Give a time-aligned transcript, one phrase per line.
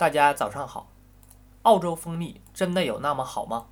[0.00, 0.90] 大家早上好。
[1.64, 3.66] 澳洲蜂蜜真的有那么好吗？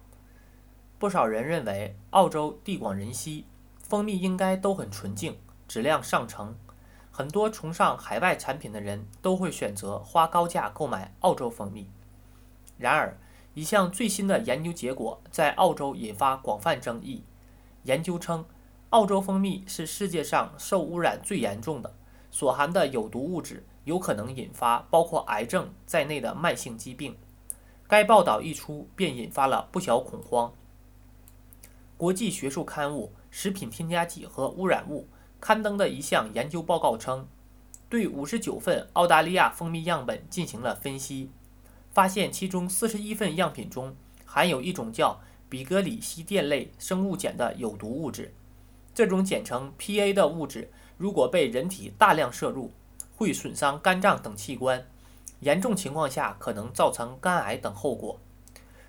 [0.99, 3.47] 不少人认为澳洲地广人稀，
[3.79, 6.55] 蜂蜜应该都很纯净，质量上乘。
[7.11, 11.89] 很多崇尚海外产品的人都会选择花高价购买澳洲蜂蜜。
[12.77, 13.17] 然而，
[13.55, 17.25] 一项最新的研究结果在澳洲引发广泛争议。
[17.85, 18.45] 研究称，
[18.91, 21.95] 澳洲蜂蜜是世界上受污染最严重的，
[22.31, 23.65] 所含的有毒物质。
[23.89, 27.17] 有可能引发包括癌症在内的慢性疾病。
[27.87, 30.53] 该报道一出，便引发了不小恐慌。
[31.97, 35.09] 国际学术刊物《食品添加剂和污染物》
[35.41, 37.27] 刊登的一项研究报告称，
[37.89, 41.31] 对五十九份澳大利亚蜂蜜样本进行了分析，
[41.91, 48.35] 发现其中四十一份样品中含有一种叫比格里西电类生物碱的有毒物质。
[48.95, 52.71] 这种简称 PA 的物质，如果被人体大量摄入，
[53.19, 54.87] 会损伤肝脏等器官，
[55.41, 58.21] 严重情况下可能造成肝癌等后果。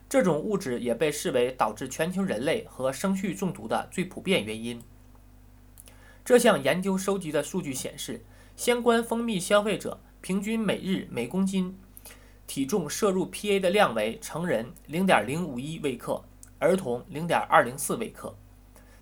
[0.07, 4.79] 这种物质也被视为导致全球人类和生畜中毒的最普遍原因。
[6.23, 8.23] 这项研究收集的数据显示，
[8.55, 11.75] 相关蜂蜜消费者平均每日每公斤
[12.45, 16.23] 体重摄入 PA 的量为成人0.051微克，
[16.59, 18.35] 儿童0.204微克。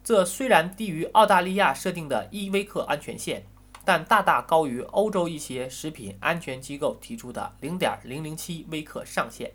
[0.01, 3.45] 这虽然低于澳大利亚设定的一微克安全线。
[3.87, 9.53] 但大大高于欧洲一些食品安全机构提出的0.007微克上限。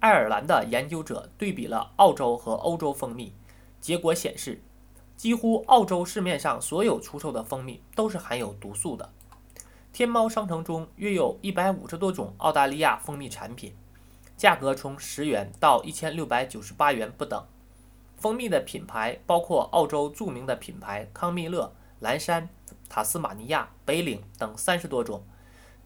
[0.00, 3.32] 爱尔兰的研究者对比了澳洲和欧洲蜂蜜，
[3.80, 4.60] 结果显示，
[5.16, 9.10] 几乎澳洲市面上所有出售的蜂蜜都是含有毒素的。
[9.90, 13.74] 天猫商城中约有一百五十多种澳大利亚蜂蜜产品，
[14.36, 17.42] 价格从十元到一千六百九十八元不等。
[18.18, 21.72] 蜂蜜的品牌包括澳洲著名的品牌康蜜乐。
[22.00, 22.48] 蓝山、
[22.88, 25.22] 塔斯马尼亚、北岭等三十多种，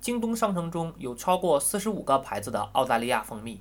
[0.01, 3.61] 京东商城中有超过四十五个牌子的澳大利亚蜂蜜，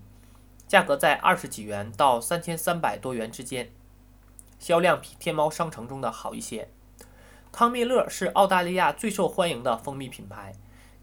[0.67, 3.71] 价格在二十几元到三千三百多元之间，
[4.59, 6.69] 销量比天猫商城中的好一些。
[7.51, 10.53] 康蜜乐是澳大利亚最受欢迎的蜂蜜品牌，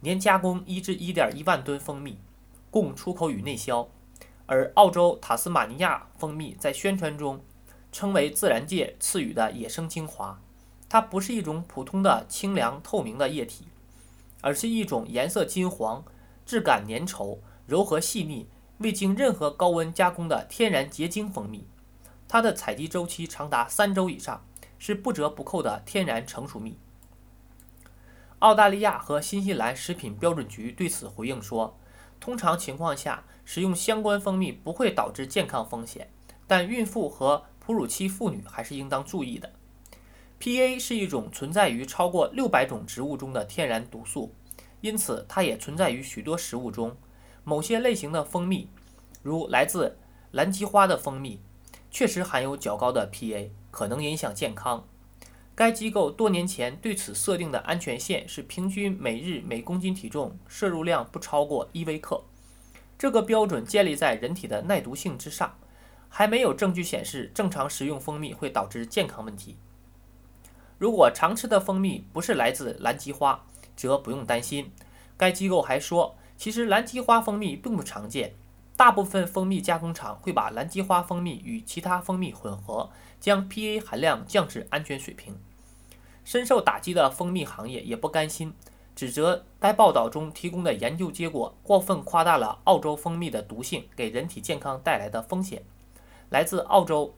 [0.01, 2.19] 年加工一至一点一万吨蜂蜜，
[2.71, 3.89] 供出口与内销。
[4.47, 7.45] 而澳洲塔斯马尼亚蜂蜜在宣传中
[7.91, 10.41] 称为自然界赐予的野生精华。
[10.91, 13.69] 它不是一种普通的清凉透明的液体，
[14.41, 16.05] 而是一种颜色金黄、
[16.45, 21.65] 质感粘稠、柔和细腻、未经任何高温加工的天然结晶蜂蜜。
[22.27, 24.45] 它的采集周期长达三周以上，
[24.81, 26.77] 是不折不扣的天然成熟蜜。
[28.41, 31.79] 澳大利亚和新西兰食品标准局对此回应说
[32.19, 36.11] ：“通常情况下，使用相关蜂蜜不会导致健康风险，
[36.49, 39.53] 但孕妇和哺乳期妇女还是应当注意的。”
[40.41, 44.35] PA 是一种存在于超过六百种植物中的天然毒素，
[44.81, 46.97] 因此它也存在于许多食物中。
[47.45, 48.71] 某些类型的蜂蜜，
[49.23, 49.99] 如来自
[50.31, 51.43] 蓝鸡花的蜂蜜，
[51.91, 54.89] 确实含有较高的 PA，可能影响健康。
[55.55, 62.25] 该机构多年前对此设定的安全线是平均每日每公斤体重摄入量不超过一微克。
[62.99, 65.59] 这个标准建立在人体的耐毒性之上，
[66.09, 69.59] 还没有证据显示正常食用蜂蜜会导致健康问题。
[70.81, 73.45] 如果常吃的蜂蜜不是来自蓝鸡花，
[73.77, 74.73] 则不用担心。
[75.15, 78.33] 该机构还说，其实蓝鸡花蜂蜜并不常见，
[78.79, 82.89] 大部分蜂蜜加工厂会把蓝鸡花蜂蜜与其他蜂蜜混合，
[83.21, 85.37] 将 PA 含量降至安全水平。
[86.25, 88.55] 深受打击的蜂蜜行业也不甘心，
[88.97, 95.63] 指责该报道中提供的研究结果过分夸大了澳洲蜂蜜的毒性给人体健康带来的风险。
[96.31, 97.15] 来自澳洲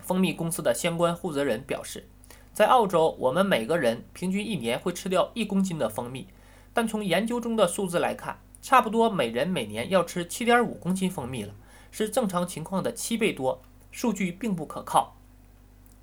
[0.00, 2.06] 蜂蜜公司的相关负责人表示。
[2.52, 6.26] 在澳洲，我们每个人平均一年会吃掉一公斤的蜂蜜，
[6.72, 11.54] 但从研究中的数字来看，差不多每人每年要吃七点五公斤蜂蜜了，
[11.90, 13.62] 是正常情况的七倍多。
[13.90, 15.16] 数据并不可靠。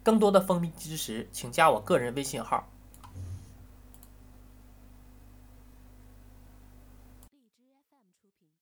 [0.04, 2.70] 更多的蜂蜜知识，请加我个人微信号。